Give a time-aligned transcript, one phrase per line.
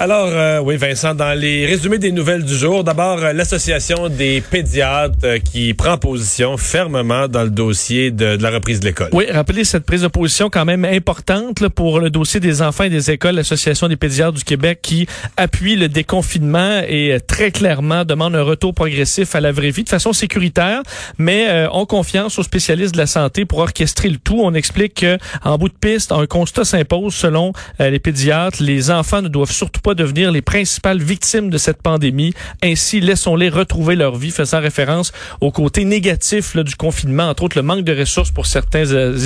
[0.00, 4.40] Alors, euh, oui, Vincent, dans les résumés des nouvelles du jour, d'abord, euh, l'Association des
[4.40, 9.08] pédiatres euh, qui prend position fermement dans le dossier de, la reprise de l'école.
[9.12, 12.90] Oui, rappelez cette prise de position quand même importante pour le dossier des enfants et
[12.90, 18.04] des écoles, l'Association des pédiatres du Québec qui appuie le déconfinement et euh, très clairement
[18.04, 20.80] demande un retour progressif à la vraie vie de façon sécuritaire,
[21.18, 24.38] mais ont confiance aux spécialistes de la santé pour orchestrer le tout.
[24.40, 29.22] On explique que en bout de piste, un constat s'impose selon les pédiatres, les enfants
[29.22, 32.32] ne doivent surtout pas devenir les principales victimes de cette pandémie.
[32.62, 37.56] Ainsi, laissons-les retrouver leur vie, faisant référence au côté négatif là, du confinement, entre autres
[37.56, 39.18] le manque de ressources pour certains euh,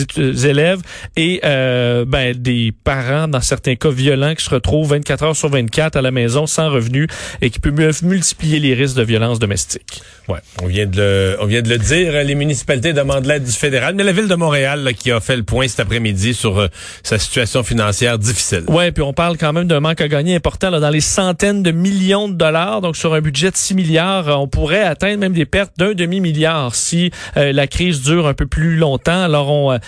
[0.44, 0.80] élèves
[1.16, 5.48] et euh, ben, des parents, dans certains cas violents, qui se retrouvent 24 heures sur
[5.48, 7.08] 24 à la maison sans revenus
[7.40, 10.02] et qui peuvent multiplier les risques de violence domestique.
[10.28, 13.52] Ouais, on vient de le, on vient de le dire, les municipalités demandent l'aide du
[13.52, 16.58] fédéral, mais la ville de Montréal là, qui a fait le point cet après-midi sur
[16.58, 16.68] euh,
[17.02, 18.64] sa situation financière difficile.
[18.68, 21.70] Ouais, puis on parle quand même d'un manque à gagner important dans les centaines de
[21.70, 22.80] millions de dollars.
[22.80, 26.74] Donc, sur un budget de 6 milliards, on pourrait atteindre même des pertes d'un demi-milliard
[26.74, 29.22] si euh, la crise dure un peu plus longtemps.
[29.22, 29.78] Alors, on, euh,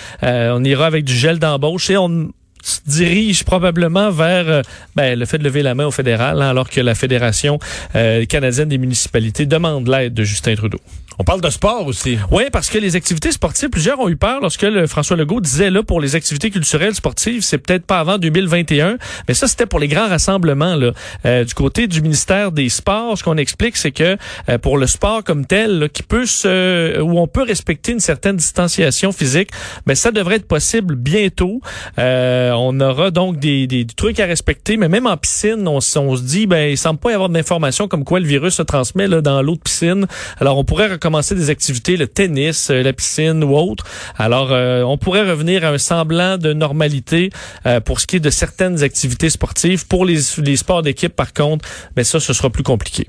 [0.55, 2.31] on ira avec du gel d'embauche et on
[2.65, 4.63] se dirige probablement vers euh,
[4.97, 7.59] ben, le fait de lever la main au fédéral, hein, alors que la Fédération
[7.95, 10.81] euh, canadienne des municipalités demande l'aide de Justin Trudeau.
[11.19, 12.19] On parle de sport aussi.
[12.33, 15.71] Oui, parce que les activités sportives, plusieurs ont eu peur lorsque le François Legault disait
[15.71, 18.99] là pour les activités culturelles sportives, c'est peut-être pas avant 2021,
[19.29, 20.91] mais ça c'était pour les grands rassemblements là.
[21.25, 24.17] Euh, du côté du ministère des Sports, ce qu'on explique, c'est que
[24.49, 28.01] euh, pour le sport comme tel, là, qui peut se, où on peut respecter une
[28.01, 29.51] certaine distanciation physique,
[29.87, 31.61] ben ça devrait être possible bientôt.
[31.99, 35.81] Euh, on aura donc des, des, trucs à respecter, mais même en piscine, on, on
[36.17, 39.07] se dit ben il semble pas y avoir d'informations comme quoi le virus se transmet
[39.07, 40.07] là, dans l'eau de piscine.
[40.41, 43.85] Alors on pourrait commencer des activités, le tennis, euh, la piscine ou autre.
[44.17, 47.31] Alors, euh, on pourrait revenir à un semblant de normalité
[47.67, 49.87] euh, pour ce qui est de certaines activités sportives.
[49.87, 53.09] Pour les, les sports d'équipe, par contre, ben ça, ce sera plus compliqué.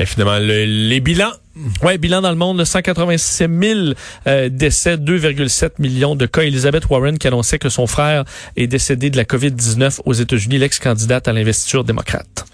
[0.00, 1.32] Et finalement, le, les bilans.
[1.82, 3.80] Ouais, bilan dans le monde, 186 000
[4.26, 6.42] euh, décès, 2,7 millions de cas.
[6.42, 8.24] Elizabeth Warren qui annonçait que son frère
[8.56, 12.46] est décédé de la COVID-19 aux États-Unis, l'ex-candidate à l'investiture démocrate.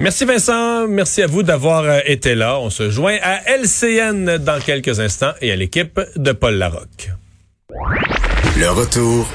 [0.00, 2.58] Merci Vincent, merci à vous d'avoir été là.
[2.58, 7.10] On se joint à LCN dans quelques instants et à l'équipe de Paul Larocque.
[8.56, 9.28] Le retour